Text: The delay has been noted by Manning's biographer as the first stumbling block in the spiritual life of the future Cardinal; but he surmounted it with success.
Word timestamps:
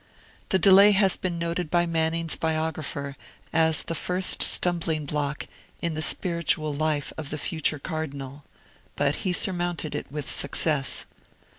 The 0.49 0.57
delay 0.57 0.93
has 0.93 1.15
been 1.15 1.37
noted 1.37 1.69
by 1.69 1.85
Manning's 1.85 2.35
biographer 2.35 3.15
as 3.53 3.83
the 3.83 3.93
first 3.93 4.41
stumbling 4.41 5.05
block 5.05 5.45
in 5.79 5.93
the 5.93 6.01
spiritual 6.01 6.73
life 6.73 7.13
of 7.19 7.29
the 7.29 7.37
future 7.37 7.77
Cardinal; 7.77 8.43
but 8.95 9.17
he 9.17 9.31
surmounted 9.31 9.93
it 9.93 10.11
with 10.11 10.27
success. 10.27 11.05